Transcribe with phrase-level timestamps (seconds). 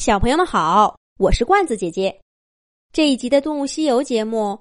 [0.00, 2.18] 小朋友们好，我是罐子姐姐。
[2.90, 4.58] 这一集的《动物西游》节目，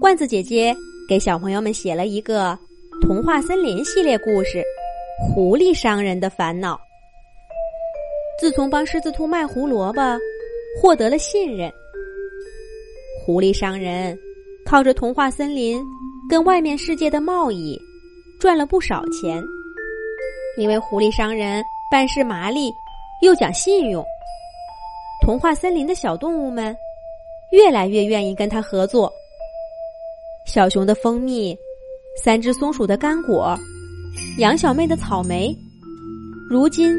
[0.00, 0.72] 罐子姐姐
[1.08, 2.56] 给小朋友们写了一个
[3.02, 4.58] 童话森林系列故事
[5.34, 6.74] 《狐狸商人的烦恼》。
[8.40, 10.00] 自从帮狮子兔卖胡萝卜，
[10.80, 11.68] 获得了信任，
[13.24, 14.16] 狐狸商人
[14.64, 15.82] 靠着童话森林
[16.30, 17.76] 跟外面世界的贸易
[18.38, 19.42] 赚了不少钱。
[20.56, 21.60] 因为狐狸商人
[21.90, 22.72] 办事麻利，
[23.20, 24.06] 又讲信用。
[25.26, 26.72] 童话森林的小动物们
[27.50, 29.12] 越来越愿意跟他合作。
[30.46, 31.52] 小熊的蜂蜜，
[32.22, 33.58] 三只松鼠的干果，
[34.38, 35.52] 杨小妹的草莓，
[36.48, 36.96] 如今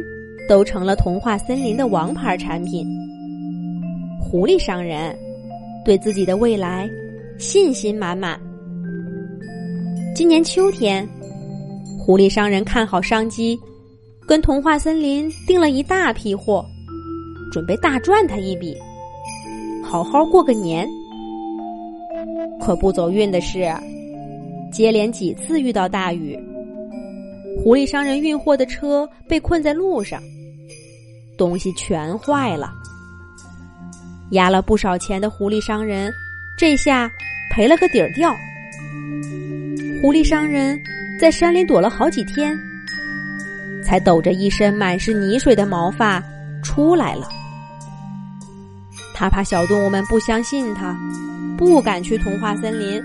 [0.49, 2.85] 都成了童话森林的王牌产品。
[4.19, 5.17] 狐狸商人
[5.85, 6.85] 对自己的未来
[7.39, 8.37] 信心满满。
[10.13, 11.07] 今年秋天，
[11.97, 13.57] 狐狸商人看好商机，
[14.27, 16.65] 跟童话森林订了一大批货。
[17.51, 18.77] 准备大赚他一笔，
[19.83, 20.87] 好好过个年。
[22.59, 23.71] 可不走运的是，
[24.71, 26.37] 接连几次遇到大雨，
[27.63, 30.21] 狐狸商人运货的车被困在路上，
[31.37, 32.71] 东西全坏了。
[34.31, 36.11] 压了不少钱的狐狸商人，
[36.57, 37.09] 这下
[37.51, 38.35] 赔了个底儿掉。
[40.01, 40.77] 狐狸商人
[41.19, 42.57] 在山里躲了好几天，
[43.83, 46.21] 才抖着一身满是泥水的毛发
[46.61, 47.29] 出来了。
[49.19, 50.95] 他怕小动物们不相信他，
[51.57, 53.03] 不敢去童话森林，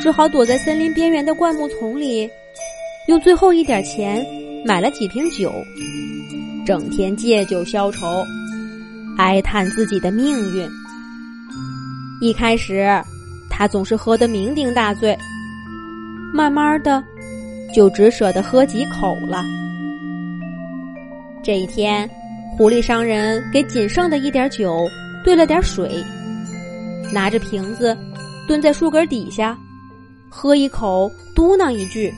[0.00, 2.30] 只好躲在森林边缘的灌木丛里，
[3.08, 4.24] 用最后一点钱
[4.64, 5.52] 买了几瓶酒，
[6.64, 8.24] 整天借酒消愁，
[9.18, 10.68] 哀叹自己的命运。
[12.20, 12.88] 一开始，
[13.50, 15.18] 他总是喝得酩酊大醉，
[16.32, 17.02] 慢慢的，
[17.74, 19.44] 就只舍得喝几口了。
[21.42, 22.08] 这一天。
[22.54, 24.86] 狐狸商人给仅剩的一点酒
[25.24, 26.02] 兑了点水，
[27.12, 27.96] 拿着瓶子
[28.48, 29.56] 蹲在树根底下，
[30.30, 32.12] 喝一口，嘟囔一句：“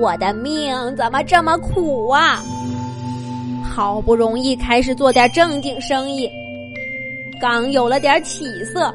[0.00, 2.42] 我的命怎么这么苦啊！
[3.62, 6.30] 好不容易开始做点正经生意，
[7.40, 8.94] 刚有了点起色，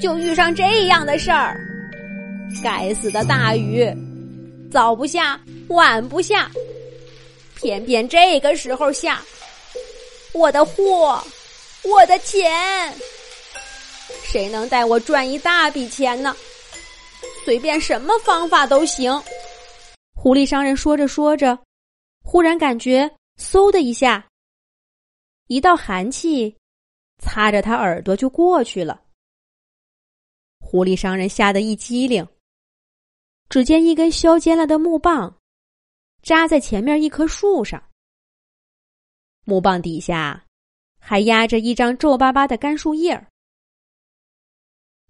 [0.00, 1.60] 就遇上这样的事儿。
[2.62, 3.86] 该死的大雨，
[4.70, 6.50] 早不下，晚不下。”
[7.62, 9.22] 偏偏这个时候下，
[10.34, 11.22] 我的货，
[11.84, 12.92] 我的钱，
[14.24, 16.34] 谁能带我赚一大笔钱呢？
[17.44, 19.12] 随便什么方法都行。
[20.12, 21.56] 狐狸商人说着说着，
[22.24, 23.08] 忽然感觉
[23.38, 24.26] 嗖的一下，
[25.46, 26.56] 一道寒气
[27.20, 29.00] 擦着他耳朵就过去了。
[30.58, 32.26] 狐狸商人吓得一激灵，
[33.48, 35.32] 只见一根削尖了的木棒。
[36.22, 37.82] 扎在前面一棵树上，
[39.44, 40.46] 木棒底下
[40.98, 43.26] 还压着一张皱巴巴的干树叶儿。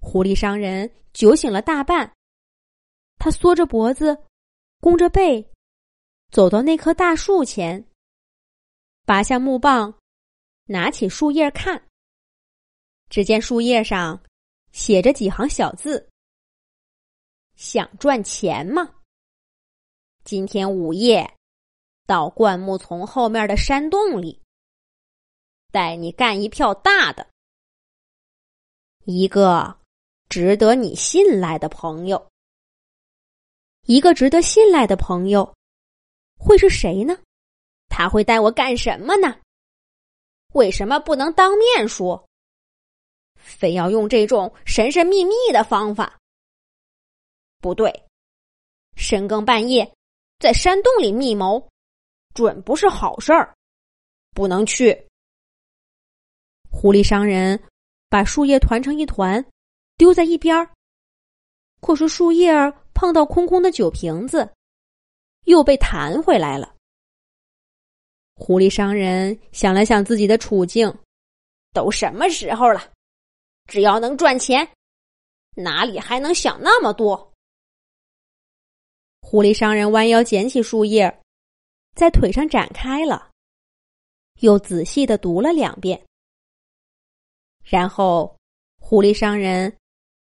[0.00, 2.10] 狐狸商人酒醒了大半，
[3.18, 4.24] 他缩着脖子，
[4.80, 5.46] 弓着背，
[6.30, 7.86] 走到那棵大树前，
[9.04, 9.98] 拔下木棒，
[10.64, 11.88] 拿起树叶看。
[13.10, 14.22] 只见树叶上
[14.72, 16.08] 写着几行小字
[17.54, 18.94] ：“想赚钱吗？”
[20.24, 21.36] 今天午夜，
[22.06, 24.40] 到灌木丛后面的山洞里，
[25.72, 27.28] 带你干一票大的。
[29.04, 29.76] 一个
[30.28, 32.30] 值得你信赖的朋友，
[33.86, 35.56] 一个值得信赖的朋友，
[36.38, 37.18] 会是谁呢？
[37.88, 39.40] 他会带我干什么呢？
[40.52, 42.28] 为什么不能当面说？
[43.34, 46.16] 非要用这种神神秘秘的方法？
[47.60, 48.06] 不对，
[48.94, 49.92] 深更半夜。
[50.42, 51.68] 在山洞里密谋，
[52.34, 53.54] 准不是好事儿，
[54.32, 55.06] 不能去。
[56.68, 57.62] 狐狸商人
[58.08, 59.44] 把树叶团成一团，
[59.96, 60.68] 丢在一边儿。
[61.80, 62.52] 可是树叶
[62.92, 64.52] 碰到空空的酒瓶子，
[65.44, 66.74] 又被弹回来了。
[68.34, 70.92] 狐狸商人想了想自己的处境，
[71.72, 72.92] 都什么时候了，
[73.68, 74.68] 只要能赚钱，
[75.54, 77.31] 哪里还能想那么多？
[79.32, 81.22] 狐狸商人弯腰捡起树叶，
[81.94, 83.30] 在腿上展开了，
[84.40, 85.98] 又仔细的读了两遍。
[87.64, 88.36] 然后，
[88.78, 89.74] 狐狸商人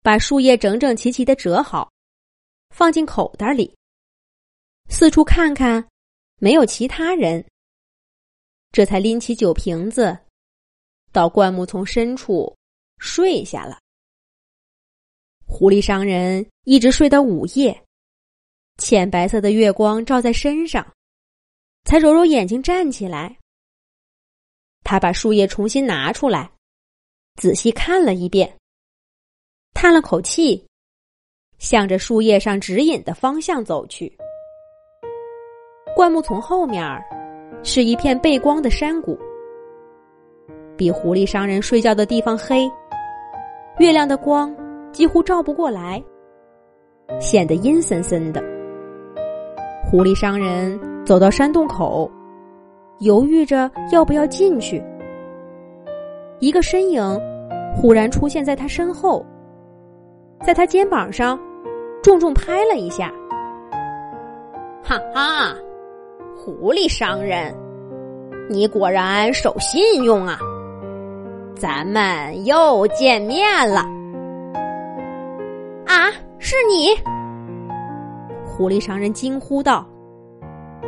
[0.01, 1.89] 把树叶整整齐齐的折好，
[2.71, 3.74] 放进口袋里，
[4.89, 5.88] 四处看看，
[6.42, 7.48] 没有其他人，
[8.74, 10.19] 这才拎起酒瓶子，
[11.13, 12.53] 到灌木丛深处
[12.98, 13.80] 睡下了。
[15.45, 17.86] 狐狸商人一直睡到午夜。
[18.77, 20.85] 浅白色的月光照在身上，
[21.85, 23.35] 才揉揉眼睛站起来。
[24.83, 26.50] 他把树叶重新拿出来，
[27.35, 28.56] 仔细看了一遍，
[29.74, 30.65] 叹了口气，
[31.57, 34.15] 向着树叶上指引的方向走去。
[35.95, 37.03] 灌木丛后面
[37.63, 39.19] 是一片背光的山谷，
[40.77, 42.69] 比狐狸商人睡觉的地方黑，
[43.79, 44.56] 月亮的光
[44.94, 46.01] 几乎照不过来，
[47.19, 48.46] 显得阴森森的。
[49.89, 52.12] 狐狸商人走到山洞口。
[53.00, 54.84] 犹豫着要不要进去，
[56.39, 57.01] 一个身影
[57.75, 59.24] 忽然出现在他身后，
[60.44, 61.39] 在他肩膀上
[62.01, 63.13] 重重拍了一下。
[64.84, 65.56] 哈哈，
[66.36, 67.56] 狐狸商人，
[68.50, 70.39] 你果然守信用啊！
[71.56, 73.81] 咱们又见面了。
[75.86, 77.16] 啊，是你！
[78.57, 79.88] 狐狸商人惊呼道，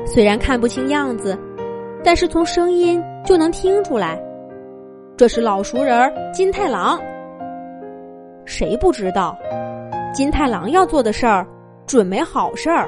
[0.04, 1.38] 虽然看不清样子。
[2.01, 4.18] 但是从声音就能听出来，
[5.18, 6.98] 这是老熟人金太郎。
[8.45, 9.38] 谁不知道，
[10.13, 11.45] 金太郎要做的事儿
[11.86, 12.88] 准没好事儿。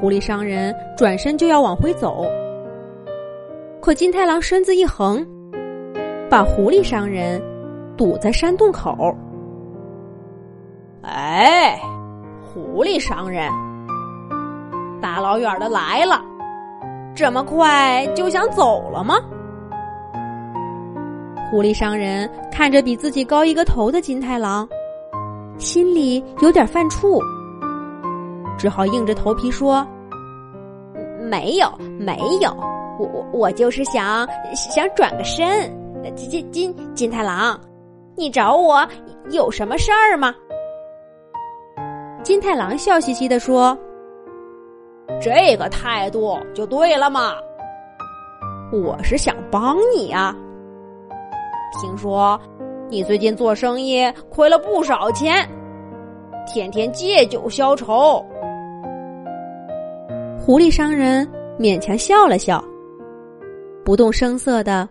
[0.00, 2.24] 狐狸商人转身就要往回走，
[3.80, 5.26] 可金太郎身子一横，
[6.30, 7.42] 把狐狸商人
[7.96, 9.12] 堵在山洞口。
[11.02, 11.80] 哎，
[12.56, 13.52] 狐狸商人，
[14.98, 16.24] 大老远的来了。
[17.14, 19.16] 这么快就想走了吗？
[21.50, 24.66] 狐狸商人看着比自己高一个头的金太郎，
[25.58, 27.20] 心里有点犯怵，
[28.56, 29.86] 只好硬着头皮说
[31.28, 32.56] ：“没有，没有，
[32.98, 35.46] 我我我就是想想转个身。
[36.14, 37.60] 金金金金太郎，
[38.16, 38.82] 你找我
[39.30, 40.34] 有什么事儿吗？”
[42.26, 43.78] 金太郎笑嘻嘻的说。
[45.22, 47.34] 这个态度就对了嘛！
[48.72, 50.36] 我是想帮你啊。
[51.80, 52.36] 听说
[52.88, 55.48] 你最近做生意亏了不少钱，
[56.52, 58.20] 天天借酒消愁。
[60.36, 61.24] 狐狸商人
[61.56, 62.60] 勉强笑了笑，
[63.84, 64.88] 不动声色的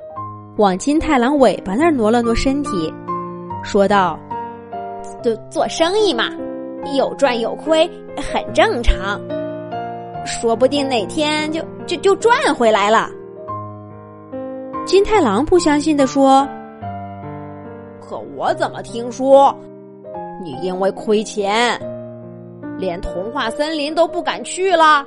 [0.56, 2.94] 往金太郎尾巴那儿挪了挪身体，
[3.62, 4.18] 说道
[5.22, 6.30] ：“做做生意嘛，
[6.94, 9.20] 有赚有亏，很正常。”
[10.26, 13.10] 说不定哪天就就就赚回来了。
[14.86, 16.48] 金太郎不相信的说
[18.02, 19.56] ：“可我怎么听说，
[20.44, 21.80] 你因为亏钱，
[22.78, 25.06] 连童话森林都不敢去了？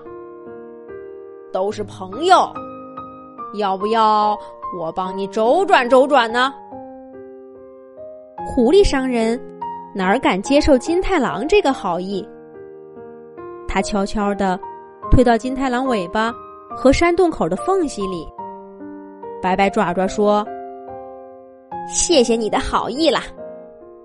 [1.52, 2.48] 都是朋友，
[3.54, 4.38] 要不要
[4.78, 6.52] 我帮你周转周转呢？”
[8.54, 9.40] 狐狸商人
[9.98, 12.24] 哪敢接受金太郎这个好意？
[13.66, 14.56] 他悄悄的。
[15.10, 16.30] 推到金太郎尾巴
[16.76, 18.28] 和山洞口的缝隙里，
[19.40, 20.46] 摆摆爪爪说
[21.88, 23.22] ：“谢谢你的好意啦，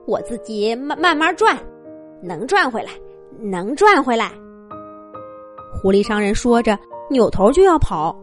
[0.07, 1.57] 我自己慢慢慢转，
[2.21, 2.91] 能赚回来，
[3.37, 4.31] 能赚回来。”
[5.75, 6.79] 狐狸商人说着，
[7.09, 8.17] 扭头就要跑。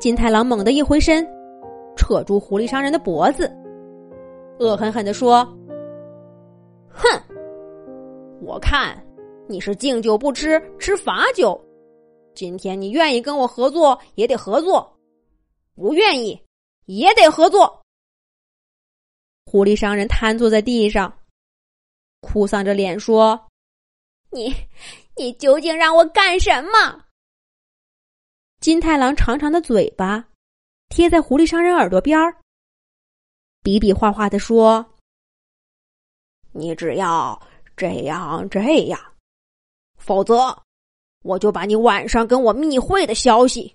[0.00, 1.24] 金太郎猛地一回身，
[1.96, 3.48] 扯住狐狸商人的脖子，
[4.58, 5.46] 恶狠狠地说：“，
[8.44, 9.02] 我看
[9.48, 11.58] 你是敬酒不吃吃罚酒。”
[12.34, 14.98] 今天你愿意跟我合作也得合作，
[15.74, 16.40] 不愿意
[16.86, 17.82] 也得合作。
[19.46, 21.16] 狐狸商人瘫坐在地上，
[22.20, 23.46] 哭丧着脸说
[24.30, 24.52] ：“你，
[25.16, 27.04] 你究竟让我干什么？”
[28.60, 30.26] 金太郎长长的嘴巴
[30.88, 32.36] 贴在狐狸商人耳朵边儿，
[33.62, 34.84] 比比划划的说
[36.50, 37.40] ：“你只要
[37.76, 39.00] 这样这样，
[39.96, 40.56] 否则。”
[41.24, 43.74] 我就把你晚上跟我密会的消息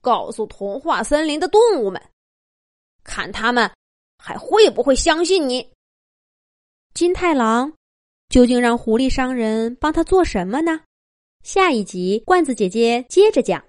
[0.00, 2.02] 告诉童话森林的动物们，
[3.04, 3.70] 看他们
[4.16, 5.70] 还会不会相信你。
[6.94, 7.70] 金太郎
[8.30, 10.80] 究竟让狐狸商人帮他做什么呢？
[11.42, 13.62] 下一集，罐子姐姐接着讲。